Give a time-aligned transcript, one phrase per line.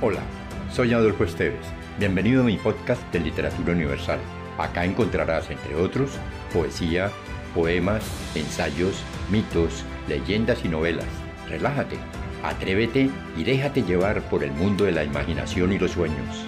[0.00, 0.22] Hola,
[0.70, 1.66] soy Adolfo Esteves.
[1.98, 4.20] Bienvenido a mi podcast de Literatura Universal.
[4.56, 6.12] Acá encontrarás, entre otros,
[6.52, 7.10] poesía,
[7.52, 8.04] poemas,
[8.36, 11.08] ensayos, mitos, leyendas y novelas.
[11.48, 11.96] Relájate,
[12.44, 16.46] atrévete y déjate llevar por el mundo de la imaginación y los sueños.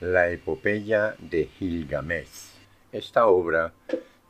[0.00, 2.56] La epopeya de Gilgamesh.
[2.90, 3.72] Esta obra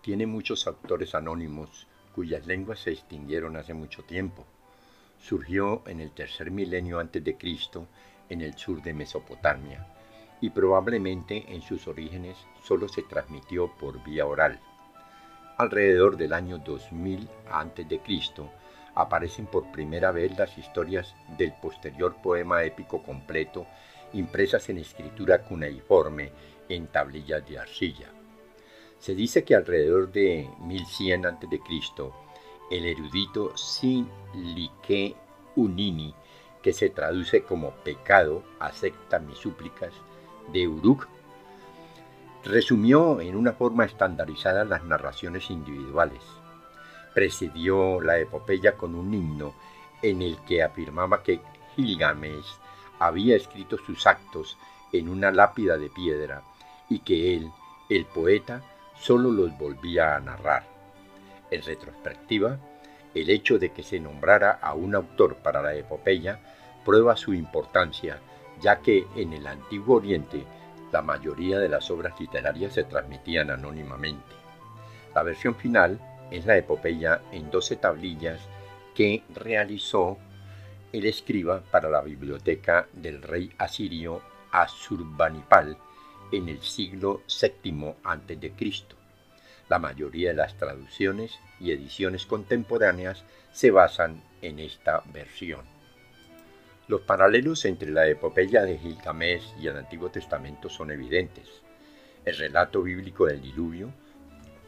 [0.02, 4.46] tiene muchos autores anónimos cuyas lenguas se extinguieron hace mucho tiempo.
[5.18, 7.86] Surgió en el tercer milenio antes de Cristo
[8.28, 9.86] en el sur de Mesopotamia
[10.40, 14.60] y probablemente en sus orígenes solo se transmitió por vía oral.
[15.56, 18.50] Alrededor del año 2000 antes de Cristo
[18.94, 23.66] aparecen por primera vez las historias del posterior poema épico completo
[24.12, 26.32] impresas en escritura cuneiforme
[26.68, 28.08] en tablillas de arcilla.
[29.02, 31.60] Se dice que alrededor de 1100 a.C.,
[32.70, 35.16] el erudito Sinlique
[35.56, 36.14] Unini,
[36.62, 39.92] que se traduce como pecado, acepta mis súplicas,
[40.52, 41.08] de Uruk,
[42.44, 46.22] resumió en una forma estandarizada las narraciones individuales.
[47.12, 49.52] Precedió la epopeya con un himno
[50.00, 51.40] en el que afirmaba que
[51.74, 52.46] Gilgamesh
[53.00, 54.56] había escrito sus actos
[54.92, 56.44] en una lápida de piedra
[56.88, 57.50] y que él,
[57.88, 58.62] el poeta,
[59.02, 60.62] solo los volvía a narrar.
[61.50, 62.58] En retrospectiva,
[63.14, 66.38] el hecho de que se nombrara a un autor para la epopeya
[66.84, 68.20] prueba su importancia,
[68.60, 70.44] ya que en el Antiguo Oriente
[70.92, 74.34] la mayoría de las obras literarias se transmitían anónimamente.
[75.14, 78.40] La versión final es la epopeya en 12 tablillas
[78.94, 80.16] que realizó
[80.92, 85.76] el escriba para la biblioteca del rey asirio Asurbanipal
[86.32, 88.52] en el siglo VII a.C.
[89.68, 95.60] La mayoría de las traducciones y ediciones contemporáneas se basan en esta versión.
[96.88, 101.48] Los paralelos entre la epopeya de Gilgamesh y el Antiguo Testamento son evidentes.
[102.24, 103.92] El relato bíblico del diluvio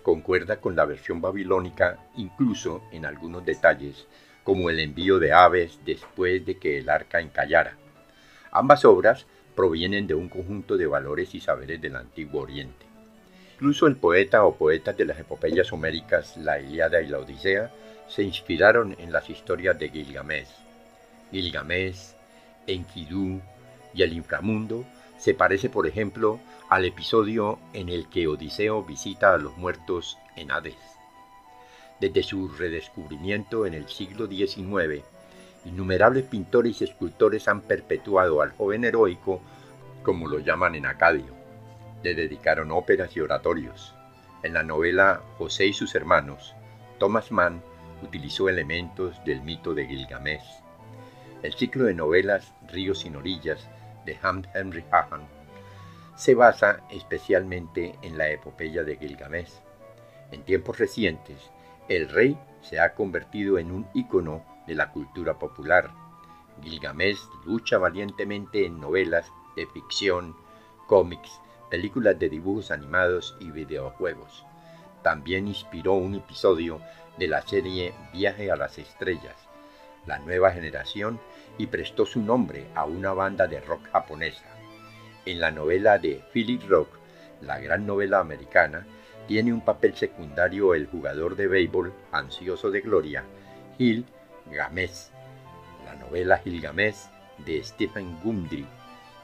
[0.02, 4.06] concuerda con la versión babilónica incluso en algunos detalles,
[4.44, 7.76] como el envío de aves después de que el arca encallara.
[8.52, 12.86] Ambas obras provienen de un conjunto de valores y saberes del Antiguo Oriente.
[13.54, 17.70] Incluso el poeta o poetas de las epopeyas homéricas, la Ilíada y la Odisea,
[18.08, 20.48] se inspiraron en las historias de Gilgamesh.
[21.30, 22.14] Gilgamesh,
[22.66, 23.40] Enkidu
[23.94, 24.84] y el inframundo
[25.18, 30.50] se parece, por ejemplo, al episodio en el que Odiseo visita a los muertos en
[30.50, 30.74] Hades.
[32.00, 35.04] Desde su redescubrimiento en el siglo XIX,
[35.64, 39.40] innumerables pintores y escultores han perpetuado al joven heroico,
[40.02, 41.34] como lo llaman en Acadio.
[42.02, 43.94] Le dedicaron óperas y oratorios.
[44.42, 46.54] En la novela José y sus hermanos,
[46.98, 47.62] Thomas Mann
[48.02, 50.44] utilizó elementos del mito de Gilgamesh.
[51.42, 53.68] El ciclo de novelas Ríos sin orillas
[54.04, 55.22] de Hans Henry Hahan
[56.16, 59.52] se basa especialmente en la epopeya de Gilgamesh.
[60.30, 61.50] En tiempos recientes,
[61.88, 65.90] el rey se ha convertido en un ícono de la cultura popular.
[66.62, 70.36] Gilgamesh lucha valientemente en novelas de ficción,
[70.86, 74.44] cómics, películas de dibujos animados y videojuegos.
[75.02, 76.80] También inspiró un episodio
[77.18, 79.36] de la serie Viaje a las Estrellas,
[80.06, 81.20] la nueva generación,
[81.58, 84.46] y prestó su nombre a una banda de rock japonesa.
[85.24, 86.88] En la novela de Philip Rock,
[87.40, 88.86] la gran novela americana,
[89.26, 93.24] tiene un papel secundario el jugador de béisbol ansioso de gloria,
[93.78, 94.04] Gil
[94.50, 95.08] Gamesh,
[95.84, 96.38] la novela
[97.38, 98.66] de Stephen Gundry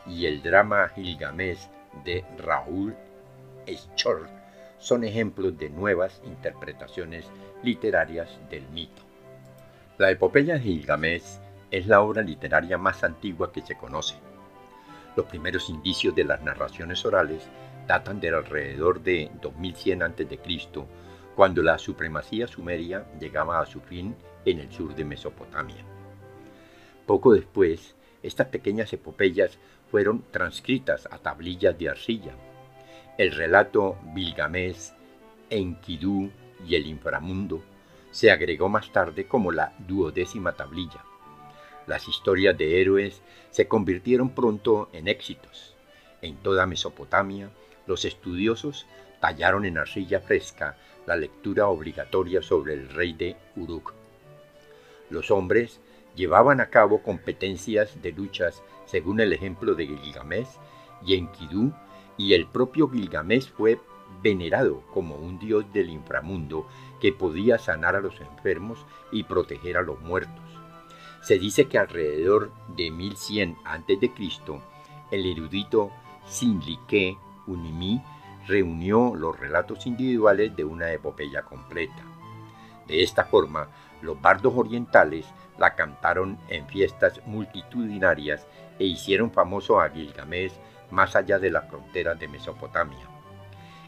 [0.06, 1.68] y el drama Gilgamesh
[2.04, 2.94] de Raúl
[3.66, 4.28] Schor
[4.78, 7.26] son ejemplos de nuevas interpretaciones
[7.62, 9.02] literarias del mito.
[9.98, 14.16] La epopeya de es la obra literaria más antigua que se conoce.
[15.16, 17.42] Los primeros indicios de las narraciones orales
[17.86, 20.38] datan del alrededor de 2100 a.C.,
[21.36, 25.84] cuando la supremacía sumeria llegaba a su fin en el sur de Mesopotamia.
[27.06, 29.58] Poco después, estas pequeñas epopeyas
[29.90, 32.32] fueron transcritas a tablillas de arcilla.
[33.18, 34.92] El relato Bilgamesh,
[35.50, 36.30] Enkidu
[36.66, 37.62] y el inframundo
[38.10, 41.04] se agregó más tarde como la duodécima tablilla.
[41.86, 45.74] Las historias de héroes se convirtieron pronto en éxitos.
[46.22, 47.50] En toda Mesopotamia,
[47.86, 48.86] los estudiosos
[49.20, 50.76] tallaron en arcilla fresca
[51.06, 53.99] la lectura obligatoria sobre el rey de Uruk.
[55.10, 55.80] Los hombres
[56.14, 60.48] llevaban a cabo competencias de luchas según el ejemplo de Gilgamesh
[61.04, 61.72] y Enkidu,
[62.16, 63.80] y el propio Gilgamesh fue
[64.22, 66.66] venerado como un dios del inframundo
[67.00, 70.44] que podía sanar a los enfermos y proteger a los muertos.
[71.22, 74.12] Se dice que alrededor de 1100 a.C.,
[75.10, 75.90] el erudito
[76.26, 78.02] Sinlique Unimi
[78.46, 82.04] reunió los relatos individuales de una epopeya completa.
[82.86, 83.68] De esta forma,
[84.02, 85.26] los bardos orientales
[85.58, 88.46] la cantaron en fiestas multitudinarias
[88.78, 90.52] e hicieron famoso a Gilgamesh
[90.90, 93.06] más allá de las fronteras de Mesopotamia.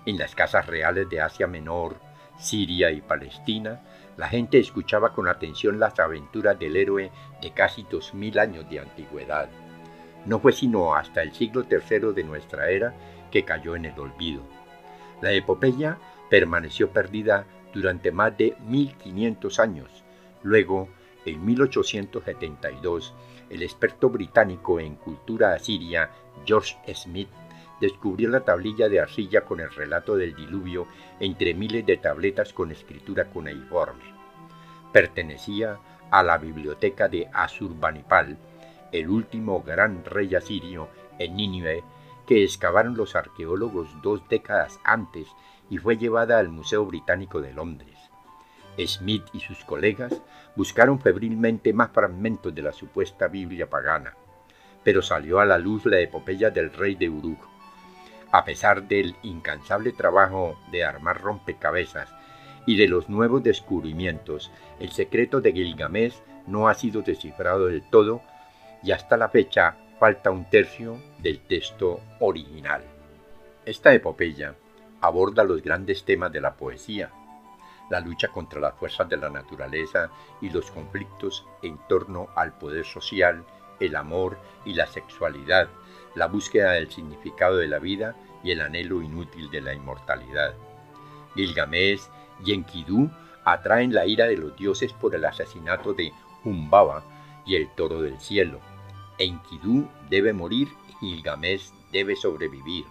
[0.04, 1.96] En las casas reales de Asia Menor,
[2.38, 3.80] Siria y Palestina,
[4.16, 7.10] la gente escuchaba con atención las aventuras del héroe
[7.40, 9.48] de casi dos mil años de antigüedad.
[10.26, 12.94] No fue sino hasta el siglo III de nuestra era
[13.30, 14.42] que cayó en el olvido.
[15.20, 15.98] La epopeya
[16.28, 20.04] permaneció perdida durante más de 1500 años.
[20.42, 20.88] Luego,
[21.24, 23.14] en 1872,
[23.50, 26.10] el experto británico en cultura asiria
[26.44, 27.28] George Smith
[27.80, 30.86] descubrió la tablilla de arcilla con el relato del diluvio
[31.20, 34.04] entre miles de tabletas con escritura cuneiforme.
[34.92, 35.78] Pertenecía
[36.10, 38.38] a la biblioteca de Asurbanipal,
[38.92, 40.88] el último gran rey asirio
[41.18, 41.82] en Nínive
[42.26, 45.28] que excavaron los arqueólogos dos décadas antes
[45.72, 47.96] y fue llevada al Museo Británico de Londres.
[48.86, 50.20] Smith y sus colegas
[50.54, 54.14] buscaron febrilmente más fragmentos de la supuesta Biblia pagana,
[54.84, 57.40] pero salió a la luz la epopeya del rey de Uruk.
[58.32, 62.10] A pesar del incansable trabajo de armar rompecabezas
[62.66, 68.20] y de los nuevos descubrimientos, el secreto de Gilgamesh no ha sido descifrado del todo
[68.82, 72.82] y hasta la fecha falta un tercio del texto original.
[73.64, 74.54] Esta epopeya
[75.02, 77.10] aborda los grandes temas de la poesía,
[77.90, 80.10] la lucha contra las fuerzas de la naturaleza
[80.40, 83.44] y los conflictos en torno al poder social,
[83.80, 85.68] el amor y la sexualidad,
[86.14, 90.54] la búsqueda del significado de la vida y el anhelo inútil de la inmortalidad.
[91.34, 92.02] Gilgamesh
[92.44, 93.10] y Enkidu
[93.44, 96.12] atraen la ira de los dioses por el asesinato de
[96.44, 97.04] Humbaba
[97.44, 98.60] y el toro del cielo.
[99.18, 100.68] Enkidu debe morir
[101.00, 102.84] y Gilgamesh debe sobrevivir,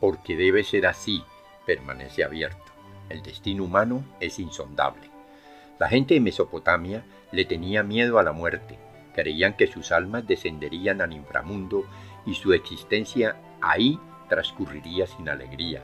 [0.00, 1.22] porque debe ser así,
[1.66, 2.72] permanece abierto.
[3.08, 5.10] El destino humano es insondable.
[5.78, 8.78] La gente de Mesopotamia le tenía miedo a la muerte,
[9.14, 11.84] creían que sus almas descenderían al inframundo
[12.26, 13.98] y su existencia ahí
[14.28, 15.82] transcurriría sin alegría.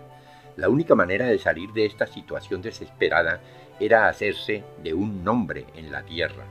[0.56, 3.40] La única manera de salir de esta situación desesperada
[3.80, 6.44] era hacerse de un nombre en la tierra.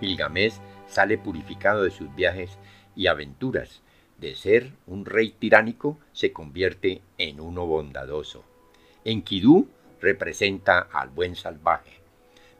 [0.00, 0.54] Gilgamesh
[0.86, 2.58] sale purificado de sus viajes
[2.96, 3.82] y aventuras.
[4.20, 8.44] De ser un rey tiránico se convierte en uno bondadoso.
[9.02, 12.02] Enkidu representa al buen salvaje.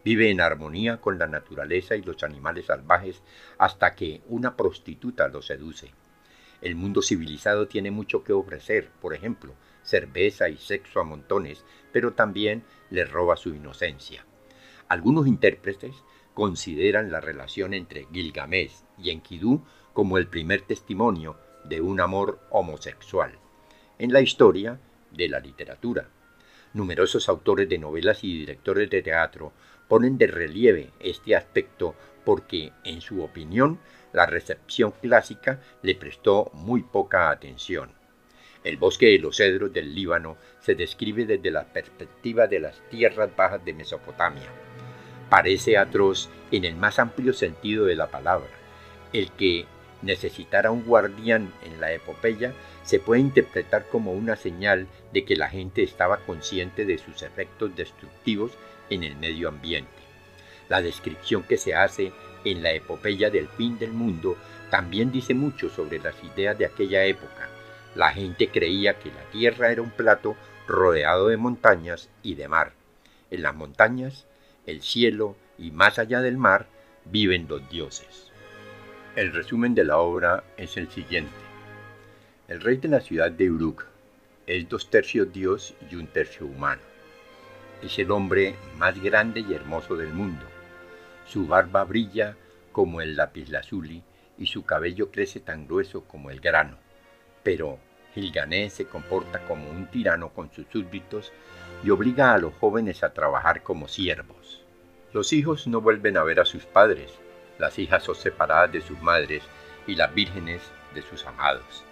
[0.03, 3.23] Vive en armonía con la naturaleza y los animales salvajes
[3.59, 5.91] hasta que una prostituta lo seduce.
[6.63, 9.53] El mundo civilizado tiene mucho que ofrecer, por ejemplo,
[9.83, 14.25] cerveza y sexo a montones, pero también le roba su inocencia.
[14.89, 15.95] Algunos intérpretes
[16.33, 19.63] consideran la relación entre Gilgamesh y Enkidu
[19.93, 23.39] como el primer testimonio de un amor homosexual
[23.99, 24.79] en la historia
[25.11, 26.09] de la literatura.
[26.73, 29.53] Numerosos autores de novelas y directores de teatro
[29.89, 33.79] ponen de relieve este aspecto porque, en su opinión,
[34.13, 37.91] la recepción clásica le prestó muy poca atención.
[38.63, 43.35] El bosque de los cedros del Líbano se describe desde la perspectiva de las tierras
[43.35, 44.49] bajas de Mesopotamia.
[45.29, 48.51] Parece atroz en el más amplio sentido de la palabra.
[49.13, 49.67] El que
[50.03, 55.49] necesitara un guardián en la epopeya se puede interpretar como una señal de que la
[55.49, 58.53] gente estaba consciente de sus efectos destructivos
[58.89, 59.91] en el medio ambiente.
[60.69, 62.13] La descripción que se hace
[62.45, 64.37] en la epopeya del fin del mundo
[64.71, 67.49] también dice mucho sobre las ideas de aquella época.
[67.95, 72.73] La gente creía que la tierra era un plato rodeado de montañas y de mar.
[73.31, 74.27] En las montañas,
[74.67, 76.67] el cielo y más allá del mar
[77.05, 78.30] viven los dioses.
[79.17, 81.35] El resumen de la obra es el siguiente.
[82.47, 83.85] El rey de la ciudad de Uruk
[84.47, 86.81] es dos tercios dios y un tercio humano.
[87.83, 90.45] Es el hombre más grande y hermoso del mundo.
[91.27, 92.37] Su barba brilla
[92.71, 94.01] como el lapislázuli
[94.39, 96.77] y su cabello crece tan grueso como el grano.
[97.43, 97.81] Pero
[98.15, 101.33] Gilgané se comporta como un tirano con sus súbditos
[101.83, 104.63] y obliga a los jóvenes a trabajar como siervos.
[105.13, 107.19] Los hijos no vuelven a ver a sus padres,
[107.61, 109.43] las hijas son separadas de sus madres
[109.87, 110.63] y las vírgenes
[110.95, 111.85] de sus amados.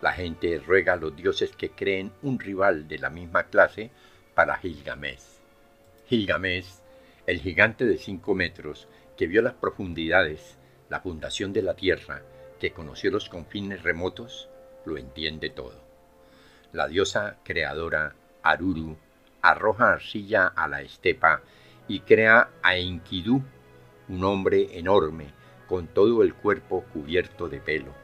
[0.00, 3.90] La gente ruega a los dioses que creen un rival de la misma clase
[4.34, 5.20] para Gilgamesh.
[6.08, 6.66] Gilgamesh,
[7.26, 10.56] el gigante de cinco metros que vio las profundidades,
[10.88, 12.22] la fundación de la tierra,
[12.58, 14.48] que conoció los confines remotos,
[14.86, 15.78] lo entiende todo.
[16.72, 18.96] La diosa creadora Aruru,
[19.42, 21.42] arroja arcilla a la estepa
[21.88, 23.42] y crea a Enkidu,
[24.10, 25.28] un hombre enorme,
[25.68, 27.94] con todo el cuerpo cubierto de pelo.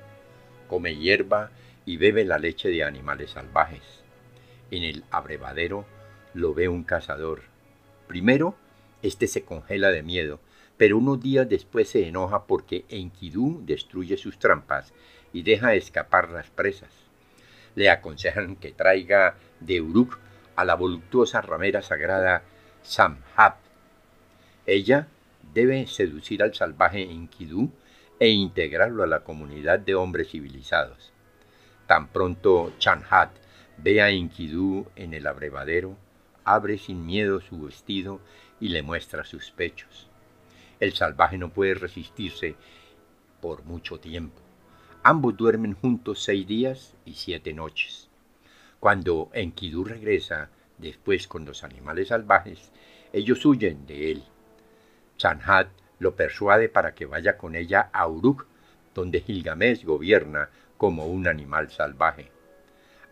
[0.68, 1.50] Come hierba
[1.84, 3.82] y bebe la leche de animales salvajes.
[4.70, 5.84] En el abrevadero
[6.32, 7.42] lo ve un cazador.
[8.06, 8.54] Primero,
[9.02, 10.38] este se congela de miedo,
[10.76, 14.92] pero unos días después se enoja porque Enkidu destruye sus trampas
[15.32, 16.90] y deja escapar las presas.
[17.74, 20.18] Le aconsejan que traiga de Uruk
[20.54, 22.44] a la voluptuosa ramera sagrada
[22.82, 23.56] Samhab.
[24.66, 25.08] Ella
[25.56, 27.70] debe seducir al salvaje Enkidu
[28.20, 31.14] e integrarlo a la comunidad de hombres civilizados.
[31.86, 33.30] Tan pronto Chanhat
[33.78, 35.96] ve a Enkidu en el abrevadero,
[36.44, 38.20] abre sin miedo su vestido
[38.60, 40.10] y le muestra sus pechos.
[40.78, 42.54] El salvaje no puede resistirse
[43.40, 44.42] por mucho tiempo.
[45.02, 48.10] Ambos duermen juntos seis días y siete noches.
[48.78, 52.70] Cuando Enkidu regresa después con los animales salvajes,
[53.14, 54.22] ellos huyen de él.
[55.16, 55.68] Chanhat
[55.98, 58.46] lo persuade para que vaya con ella a Uruk,
[58.94, 62.30] donde Gilgamesh gobierna como un animal salvaje.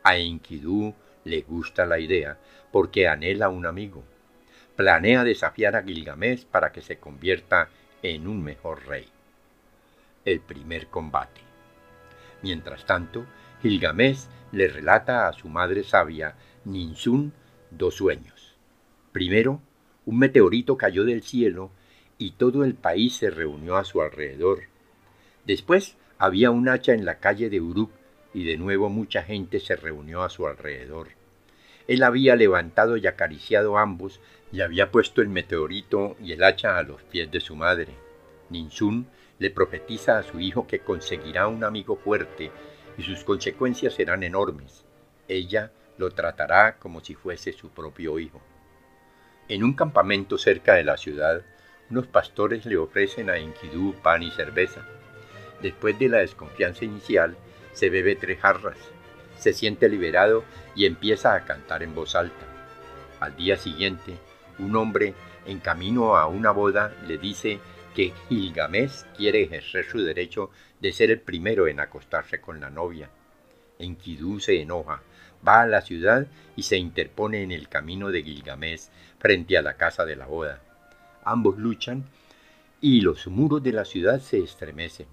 [0.02, 0.94] A Enkidu
[1.24, 2.38] le gusta la idea
[2.70, 4.04] porque anhela un amigo.
[4.76, 7.68] Planea desafiar a Gilgamesh para que se convierta
[8.02, 9.08] en un mejor rey.
[10.24, 11.40] El primer combate.
[12.42, 13.24] Mientras tanto,
[13.62, 16.34] Gilgamesh le relata a su madre sabia,
[16.64, 17.32] Ninsun,
[17.70, 18.56] dos sueños.
[19.12, 19.60] Primero,
[20.04, 21.70] un meteorito cayó del cielo
[22.18, 24.64] y todo el país se reunió a su alrededor.
[25.44, 27.90] Después había un hacha en la calle de Uruk
[28.32, 31.08] y de nuevo mucha gente se reunió a su alrededor.
[31.86, 34.20] Él había levantado y acariciado ambos
[34.52, 37.94] y había puesto el meteorito y el hacha a los pies de su madre.
[38.50, 39.06] Ninsun
[39.38, 42.50] le profetiza a su hijo que conseguirá un amigo fuerte
[42.96, 44.84] y sus consecuencias serán enormes.
[45.28, 48.40] Ella lo tratará como si fuese su propio hijo.
[49.48, 51.44] En un campamento cerca de la ciudad,
[51.94, 54.84] unos pastores le ofrecen a Enkidu pan y cerveza.
[55.62, 57.36] Después de la desconfianza inicial,
[57.72, 58.76] se bebe tres jarras,
[59.38, 60.42] se siente liberado
[60.74, 62.46] y empieza a cantar en voz alta.
[63.20, 64.16] Al día siguiente,
[64.58, 65.14] un hombre
[65.46, 67.60] en camino a una boda le dice
[67.94, 73.08] que Gilgamesh quiere ejercer su derecho de ser el primero en acostarse con la novia.
[73.78, 75.00] Enkidu se enoja,
[75.46, 78.88] va a la ciudad y se interpone en el camino de Gilgamesh
[79.20, 80.60] frente a la casa de la boda.
[81.24, 82.04] Ambos luchan
[82.80, 85.06] y los muros de la ciudad se estremecen.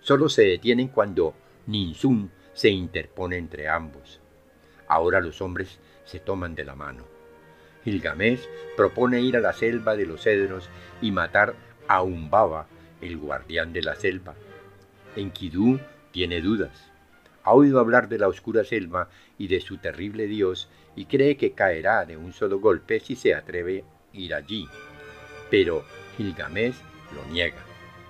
[0.00, 1.34] Solo se detienen cuando
[1.66, 4.20] Ninsun se interpone entre ambos.
[4.88, 7.04] Ahora los hombres se toman de la mano.
[7.84, 10.68] Gilgamesh propone ir a la selva de los cedros
[11.00, 11.54] y matar
[11.86, 12.66] a Umbaba,
[13.00, 14.34] el guardián de la selva.
[15.16, 15.78] Enkidu
[16.10, 16.90] tiene dudas.
[17.42, 21.52] Ha oído hablar de la oscura selva y de su terrible dios y cree que
[21.52, 24.66] caerá de un solo golpe si se atreve a ir allí.
[25.50, 25.84] Pero
[26.16, 26.76] Gilgamesh
[27.14, 27.62] lo niega.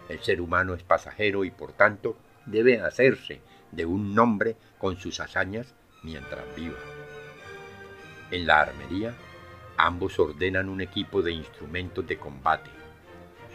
[0.09, 3.41] El ser humano es pasajero y por tanto debe hacerse
[3.73, 6.79] de un nombre con sus hazañas mientras viva.
[8.31, 9.15] En la armería,
[9.77, 12.71] ambos ordenan un equipo de instrumentos de combate.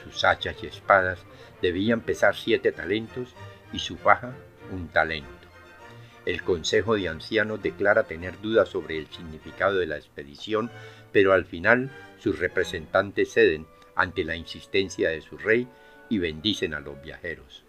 [0.04, 1.20] Sus hachas y espadas
[1.62, 3.36] debían pesar siete talentos
[3.72, 4.34] y su faja
[4.72, 5.49] un talento.
[6.26, 10.70] El Consejo de Ancianos declara tener dudas sobre el significado de la expedición,
[11.12, 15.68] pero al final sus representantes ceden ante la insistencia de su rey
[16.10, 17.64] y bendicen a los viajeros.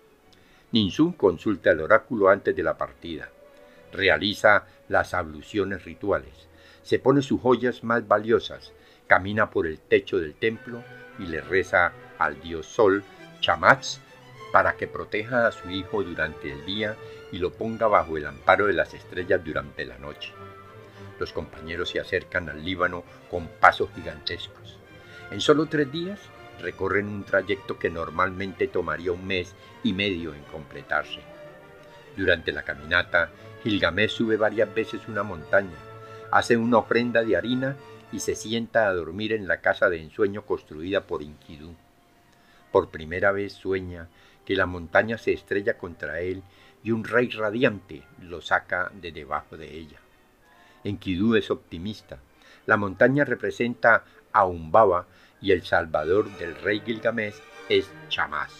[0.72, 3.30] Ninsun consulta el oráculo antes de la partida.
[3.92, 6.48] Realiza las abluciones rituales.
[6.82, 8.72] Se pone sus joyas más valiosas,
[9.06, 10.82] camina por el techo del templo
[11.18, 13.02] y le reza al dios Sol,
[13.40, 13.98] Chamatz,
[14.52, 16.96] para que proteja a su hijo durante el día
[17.32, 20.32] y lo ponga bajo el amparo de las estrellas durante la noche.
[21.18, 24.78] Los compañeros se acercan al Líbano con pasos gigantescos.
[25.30, 26.18] En solo tres días
[26.60, 31.20] recorren un trayecto que normalmente tomaría un mes y medio en completarse.
[32.16, 33.30] Durante la caminata,
[33.62, 35.76] Gilgamesh sube varias veces una montaña,
[36.30, 37.76] hace una ofrenda de harina
[38.12, 41.74] y se sienta a dormir en la casa de ensueño construida por Enkidu.
[42.72, 44.08] Por primera vez sueña
[44.44, 46.42] que la montaña se estrella contra él
[46.82, 50.00] y un rey radiante lo saca de debajo de ella.
[50.84, 52.18] Enkidu es optimista.
[52.66, 55.06] La montaña representa a Umbaba
[55.40, 57.36] y el salvador del rey Gilgamesh
[57.68, 58.52] es Chamás.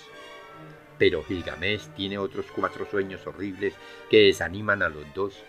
[0.99, 3.75] Pero Gilgamesh tiene otros cuatro sueños horribles
[4.11, 5.43] que desaniman a los dos.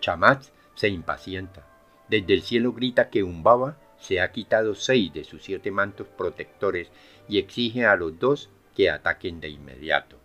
[0.00, 1.66] Chamás se impacienta.
[2.08, 6.90] Desde el cielo grita que Umbaba se ha quitado seis de sus siete mantos protectores
[7.28, 10.19] y exige a los dos que ataquen de inmediato.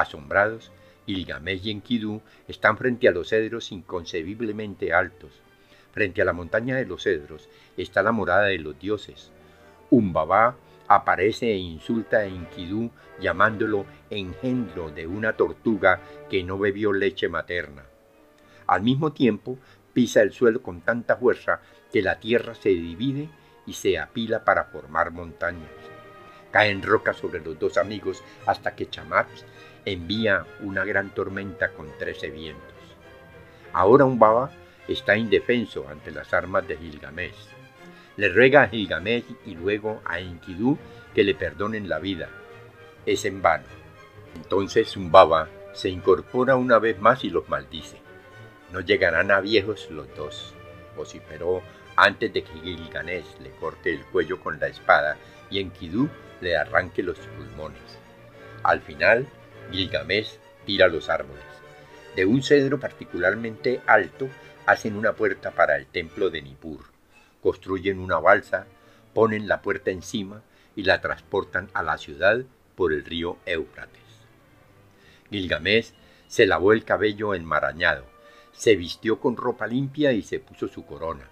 [0.00, 0.72] Asombrados,
[1.06, 5.32] Gilgamesh y Enkidu están frente a los cedros inconcebiblemente altos.
[5.92, 9.32] frente a la montaña de los cedros, está la morada de los dioses.
[9.90, 10.54] Umbabá
[10.86, 12.90] aparece e insulta a Enkidu
[13.20, 16.00] llamándolo engendro de una tortuga
[16.30, 17.84] que no bebió leche materna.
[18.66, 19.58] Al mismo tiempo,
[19.92, 23.28] pisa el suelo con tanta fuerza que la tierra se divide
[23.66, 25.70] y se apila para formar montañas.
[26.50, 29.44] Caen rocas sobre los dos amigos hasta que Chamax
[29.84, 32.74] envía una gran tormenta con trece vientos.
[33.72, 34.50] Ahora un baba
[34.88, 37.48] está indefenso ante las armas de Gilgamesh.
[38.16, 40.78] Le ruega a Gilgamesh y luego a Enkidu
[41.14, 42.28] que le perdonen la vida.
[43.06, 43.64] Es en vano.
[44.34, 47.98] Entonces un baba se incorpora una vez más y los maldice.
[48.72, 50.54] No llegarán a viejos los dos.
[50.96, 51.62] Vociferó
[51.96, 55.16] antes de que Gilgamesh le corte el cuello con la espada
[55.50, 56.08] y Enkidu
[56.40, 57.98] le arranque los pulmones.
[58.62, 59.26] Al final,
[59.70, 61.44] Gilgamesh tira los árboles.
[62.16, 64.28] De un cedro particularmente alto
[64.66, 66.84] hacen una puerta para el templo de Nippur.
[67.42, 68.66] Construyen una balsa,
[69.14, 70.42] ponen la puerta encima
[70.74, 72.44] y la transportan a la ciudad
[72.76, 74.02] por el río Éufrates.
[75.30, 75.92] Gilgamesh
[76.26, 78.04] se lavó el cabello enmarañado,
[78.52, 81.28] se vistió con ropa limpia y se puso su corona.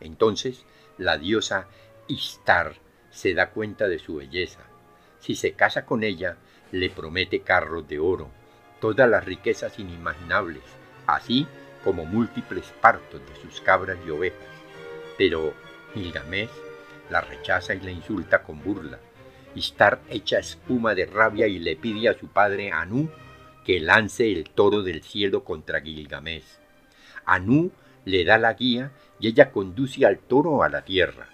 [0.00, 0.64] Entonces
[0.98, 1.68] la diosa
[2.06, 2.74] Istar
[3.10, 4.60] se da cuenta de su belleza.
[5.20, 6.36] Si se casa con ella,
[6.72, 8.30] le promete carros de oro,
[8.80, 10.62] todas las riquezas inimaginables,
[11.06, 11.46] así
[11.84, 14.38] como múltiples partos de sus cabras y ovejas.
[15.18, 15.54] Pero
[15.94, 16.50] Gilgamesh
[17.10, 18.98] la rechaza y la insulta con burla.
[19.54, 23.10] Istar echa espuma de rabia y le pide a su padre Anu
[23.64, 26.58] que lance el toro del cielo contra Gilgamesh.
[27.26, 27.72] Anu
[28.04, 31.28] le da la guía y ella conduce al toro a la tierra.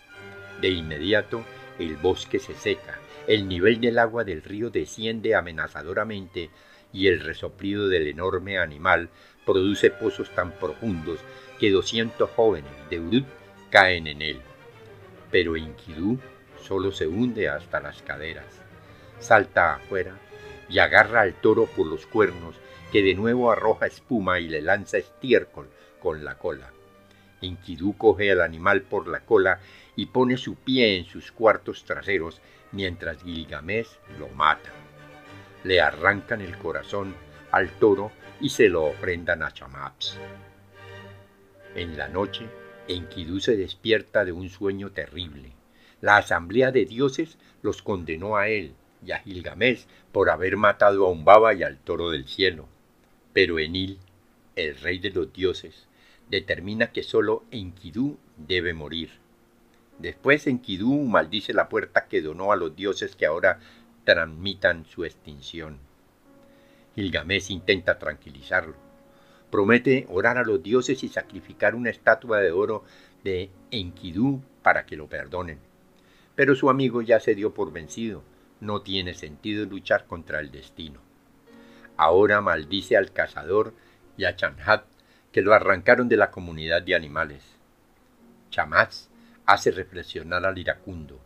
[0.61, 1.45] De inmediato
[1.79, 6.51] el bosque se seca, el nivel del agua del río desciende amenazadoramente
[6.93, 9.09] y el resoplido del enorme animal
[9.45, 11.21] produce pozos tan profundos
[11.59, 13.27] que doscientos jóvenes de Urut
[13.71, 14.41] caen en él.
[15.31, 16.19] Pero Enkidu
[16.61, 18.47] solo se hunde hasta las caderas,
[19.19, 20.19] salta afuera
[20.69, 22.57] y agarra al toro por los cuernos,
[22.93, 25.69] que de nuevo arroja espuma y le lanza estiércol
[26.01, 26.71] con la cola.
[27.43, 29.61] Enkidu coge al animal por la cola
[29.97, 32.41] y pone su pie en sus cuartos traseros
[32.73, 34.71] mientras Gilgamesh lo mata.
[35.65, 37.15] Le arrancan el corazón
[37.51, 40.19] al toro y se lo ofrendan a Chamaps.
[41.75, 42.47] En la noche,
[42.89, 45.53] Enkidu se despierta de un sueño terrible.
[46.01, 48.75] La asamblea de dioses los condenó a él
[49.05, 52.69] y a Gilgamesh por haber matado a Umbaba y al toro del cielo.
[53.33, 53.99] Pero Enil,
[54.55, 55.87] el rey de los dioses,
[56.29, 59.11] determina que sólo Enkidu debe morir.
[59.99, 63.61] Después Enkidu maldice la puerta que donó a los dioses que ahora
[64.05, 65.79] transmitan su extinción.
[66.95, 68.75] Gilgamesh intenta tranquilizarlo.
[69.51, 72.85] Promete orar a los dioses y sacrificar una estatua de oro
[73.25, 75.59] de Enkidu para que lo perdonen.
[76.35, 78.23] Pero su amigo ya se dio por vencido.
[78.61, 81.01] No tiene sentido luchar contra el destino.
[81.97, 83.73] Ahora maldice al cazador
[84.17, 84.85] y a Chanhat
[85.33, 87.43] que lo arrancaron de la comunidad de animales.
[88.51, 89.09] Chamaz
[89.47, 91.21] hace reflexionar al iracundo.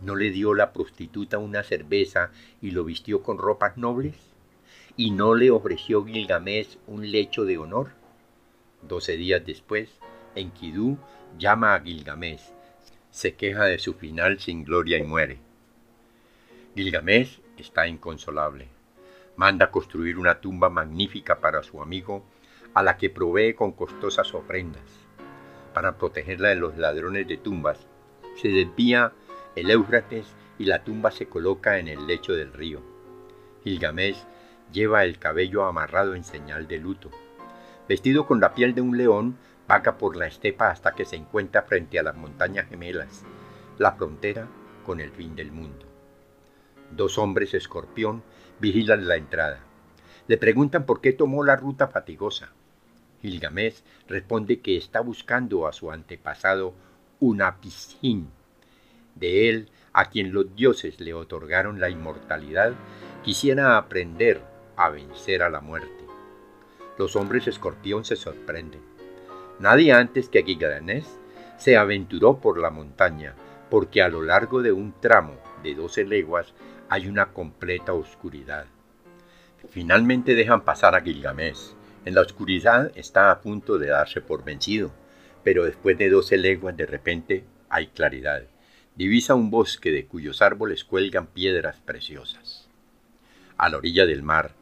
[0.00, 2.30] ¿No le dio la prostituta una cerveza
[2.60, 4.16] y lo vistió con ropas nobles?
[4.96, 7.90] ¿Y no le ofreció Gilgamesh un lecho de honor?
[8.82, 9.88] Doce días después,
[10.34, 10.98] Enkidu
[11.38, 12.42] llama a Gilgamesh,
[13.10, 15.38] se queja de su final sin gloria y muere.
[16.74, 18.68] Gilgamesh está inconsolable.
[19.36, 22.24] Manda construir una tumba magnífica para su amigo,
[22.74, 25.05] a la que provee con costosas ofrendas.
[25.76, 27.86] Para protegerla de los ladrones de tumbas,
[28.40, 29.12] se desvía
[29.56, 32.80] el Éufrates y la tumba se coloca en el lecho del río.
[33.62, 34.16] Gilgamesh
[34.72, 37.10] lleva el cabello amarrado en señal de luto.
[37.86, 39.36] Vestido con la piel de un león,
[39.68, 43.26] vaga por la estepa hasta que se encuentra frente a las montañas gemelas,
[43.76, 44.48] la frontera
[44.82, 45.84] con el fin del mundo.
[46.90, 48.22] Dos hombres escorpión
[48.60, 49.60] vigilan la entrada.
[50.26, 52.54] Le preguntan por qué tomó la ruta fatigosa.
[53.26, 56.74] Gilgamesh responde que está buscando a su antepasado
[57.18, 58.28] Unapishin.
[59.14, 62.74] De él, a quien los dioses le otorgaron la inmortalidad,
[63.24, 64.42] quisiera aprender
[64.76, 66.04] a vencer a la muerte.
[66.98, 68.80] Los hombres escorpión se sorprenden.
[69.58, 71.06] Nadie antes que Gilgamesh
[71.56, 73.34] se aventuró por la montaña,
[73.70, 76.54] porque a lo largo de un tramo de doce leguas
[76.88, 78.66] hay una completa oscuridad.
[79.70, 81.74] Finalmente dejan pasar a Gilgamesh.
[82.06, 84.92] En la oscuridad está a punto de darse por vencido,
[85.42, 88.44] pero después de doce leguas de repente hay claridad.
[88.94, 92.68] Divisa un bosque de cuyos árboles cuelgan piedras preciosas.
[93.56, 94.52] A la orilla del mar,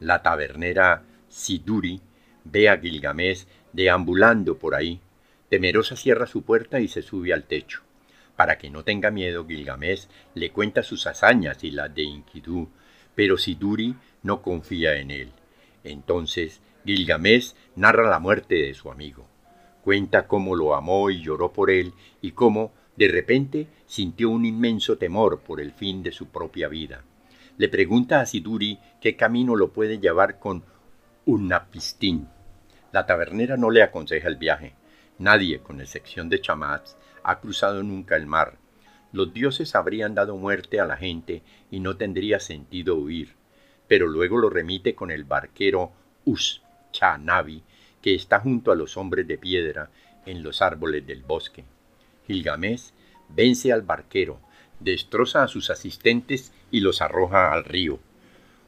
[0.00, 2.00] la tabernera Siduri
[2.44, 4.98] ve a Gilgamesh deambulando por ahí.
[5.50, 7.82] Temerosa cierra su puerta y se sube al techo.
[8.34, 12.70] Para que no tenga miedo, Gilgamesh le cuenta sus hazañas y las de Inkidú,
[13.14, 15.32] pero Siduri no confía en él.
[15.84, 19.26] Entonces Gilgamesh narra la muerte de su amigo.
[19.82, 24.98] Cuenta cómo lo amó y lloró por él y cómo, de repente, sintió un inmenso
[24.98, 27.02] temor por el fin de su propia vida.
[27.56, 30.62] Le pregunta a Siduri qué camino lo puede llevar con
[31.24, 32.28] Unapistín.
[32.92, 34.74] La tabernera no le aconseja el viaje.
[35.18, 38.58] Nadie, con excepción de Chamaz, ha cruzado nunca el mar.
[39.12, 43.36] Los dioses habrían dado muerte a la gente y no tendría sentido huir.
[43.88, 45.92] Pero luego lo remite con el barquero
[46.24, 46.63] Us
[46.94, 47.62] Chanavi,
[48.00, 49.90] que está junto a los hombres de piedra
[50.24, 51.64] en los árboles del bosque.
[52.26, 52.92] Gilgamesh
[53.28, 54.38] vence al barquero,
[54.80, 57.98] destroza a sus asistentes y los arroja al río.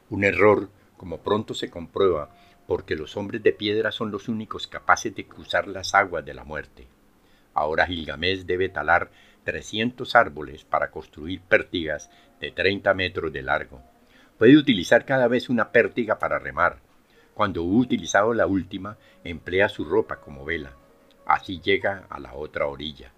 [0.09, 2.29] Un error, como pronto se comprueba,
[2.67, 6.43] porque los hombres de piedra son los únicos capaces de cruzar las aguas de la
[6.43, 6.87] muerte.
[7.53, 9.09] Ahora Gilgamesh debe talar
[9.45, 12.09] 300 árboles para construir pértigas
[12.41, 13.81] de 30 metros de largo.
[14.37, 16.79] Puede utilizar cada vez una pértiga para remar.
[17.37, 20.73] Cuando hubo utilizado la última, emplea su ropa como vela.
[21.23, 23.11] Así llega a la otra orilla.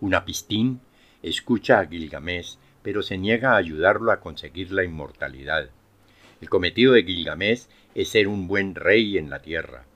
[0.00, 0.80] Una pistín
[1.24, 5.70] escucha a Gilgamesh, pero se niega a ayudarlo a conseguir la inmortalidad.
[6.40, 9.86] El cometido de Gilgamesh es ser un buen rey en la tierra.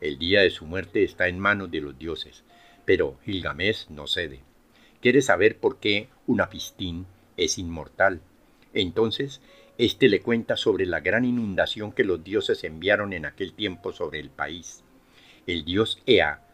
[0.00, 2.42] El día de su muerte está en manos de los dioses,
[2.84, 4.40] pero Gilgamesh no cede.
[5.00, 8.22] Quiere saber por qué una pistín es inmortal.
[8.74, 9.40] Entonces,
[9.84, 14.20] éste le cuenta sobre la gran inundación que los dioses enviaron en aquel tiempo sobre
[14.20, 14.84] el país.
[15.48, 16.46] El dios Ea,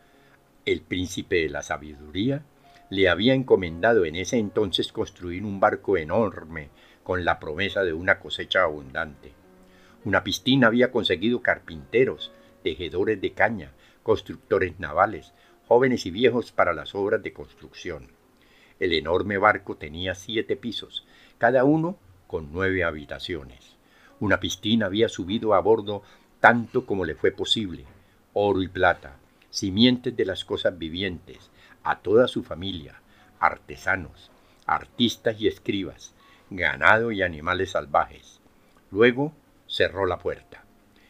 [0.65, 2.43] el príncipe de la sabiduría,
[2.89, 6.71] le había encomendado en ese entonces construir un barco enorme
[7.05, 9.35] con la promesa de una cosecha abundante.
[10.07, 15.35] Una piscina había conseguido carpinteros, tejedores de caña, constructores navales,
[15.67, 18.09] jóvenes y viejos para las obras de construcción.
[18.81, 23.75] El enorme barco tenía siete pisos, cada uno con nueve habitaciones.
[24.21, 26.03] Una piscina había subido a bordo
[26.39, 27.85] tanto como le fue posible,
[28.35, 29.17] oro y plata,
[29.51, 31.51] simientes de las cosas vivientes,
[31.83, 33.01] a toda su familia,
[33.41, 34.31] artesanos,
[34.67, 36.15] artistas y escribas,
[36.51, 38.41] ganado y animales salvajes.
[38.91, 39.33] Luego
[39.67, 40.65] cerró la puerta.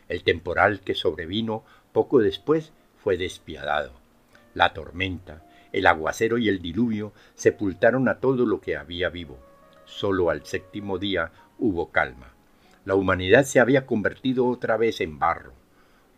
[0.08, 3.92] El temporal que sobrevino poco después fue despiadado.
[4.54, 9.38] La tormenta, el aguacero y el diluvio sepultaron a todo lo que había vivo.
[9.88, 12.28] Solo al séptimo día hubo calma.
[12.84, 15.52] La humanidad se había convertido otra vez en barro.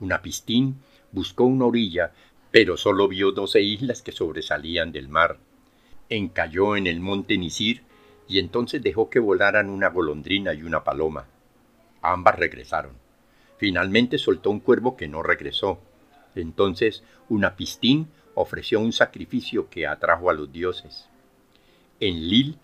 [0.01, 2.13] Una pistín buscó una orilla,
[2.51, 5.39] pero solo vio doce islas que sobresalían del mar.
[6.09, 7.83] Encalló en el monte Nisir
[8.29, 11.27] y entonces dejó que volaran una golondrina y una paloma.
[12.03, 12.93] Ambas regresaron.
[13.57, 15.81] Finalmente soltó un cuervo que no regresó.
[16.35, 21.09] Entonces una pistín ofreció un sacrificio que atrajo a los dioses.
[22.01, 22.59] En Lil,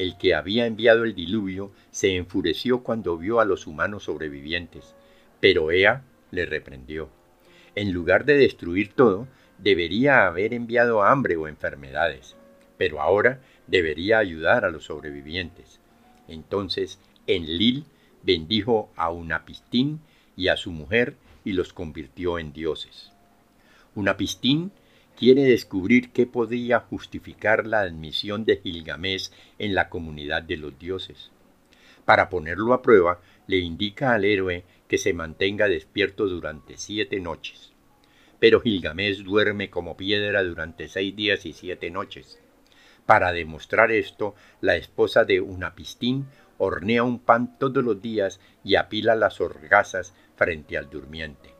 [0.00, 4.94] el que había enviado el diluvio, se enfureció cuando vio a los humanos sobrevivientes,
[5.40, 7.10] pero Ea le reprendió.
[7.74, 12.34] En lugar de destruir todo, debería haber enviado hambre o enfermedades,
[12.78, 15.80] pero ahora debería ayudar a los sobrevivientes.
[16.28, 17.84] Entonces Enlil
[18.22, 20.00] bendijo a Unapistín
[20.34, 23.12] y a su mujer y los convirtió en dioses.
[23.94, 24.72] Unapistín
[25.20, 31.30] quiere descubrir qué podía justificar la admisión de Gilgamesh en la comunidad de los dioses.
[32.06, 37.70] Para ponerlo a prueba, le indica al héroe que se mantenga despierto durante siete noches.
[38.38, 42.40] Pero Gilgamesh duerme como piedra durante seis días y siete noches.
[43.04, 49.16] Para demostrar esto, la esposa de Unapistín hornea un pan todos los días y apila
[49.16, 51.50] las horgazas frente al durmiente.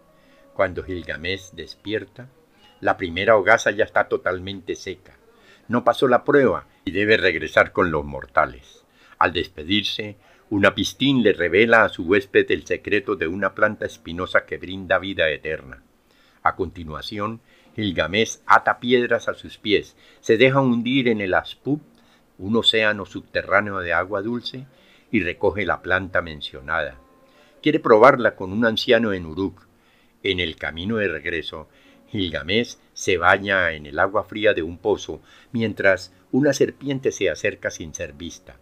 [0.54, 2.30] Cuando Gilgamesh despierta,
[2.80, 5.16] la primera hogaza ya está totalmente seca.
[5.68, 8.84] No pasó la prueba y debe regresar con los mortales.
[9.18, 10.16] Al despedirse,
[10.48, 15.28] Unapistín le revela a su huésped el secreto de una planta espinosa que brinda vida
[15.30, 15.82] eterna.
[16.42, 17.40] A continuación,
[17.76, 21.80] Gilgamesh ata piedras a sus pies, se deja hundir en el Aspub,
[22.38, 24.66] un océano subterráneo de agua dulce,
[25.12, 26.96] y recoge la planta mencionada.
[27.62, 29.66] Quiere probarla con un anciano en Uruk.
[30.22, 31.68] En el camino de regreso,
[32.10, 37.70] Gilgamesh se baña en el agua fría de un pozo, mientras una serpiente se acerca
[37.70, 38.56] sin ser vista.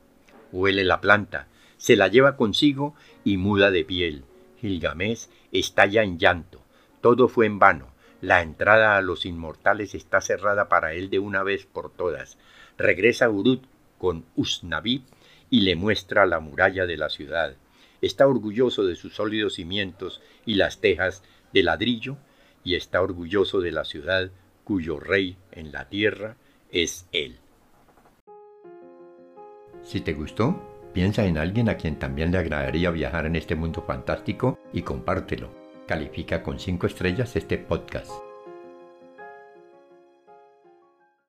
[0.53, 4.25] Huele la planta, se la lleva consigo y muda de piel.
[4.61, 6.61] Gilgamesh estalla en llanto.
[7.01, 7.89] Todo fue en vano.
[8.21, 12.37] La entrada a los inmortales está cerrada para él de una vez por todas.
[12.77, 13.63] Regresa a Uruk
[13.99, 15.05] con Usnavi
[15.51, 17.57] y le muestra la muralla de la ciudad.
[18.03, 22.19] Está orgulloso de sus sólidos cimientos y las tejas de ladrillo
[22.69, 24.31] y está orgulloso de la ciudad
[24.63, 26.37] cuyo rey en la tierra
[26.71, 27.39] es Él.
[29.83, 33.83] Si te gustó, piensa en alguien a quien también le agradaría viajar en este mundo
[33.87, 35.49] fantástico y compártelo.
[35.87, 38.28] Califica con 5 estrellas este podcast.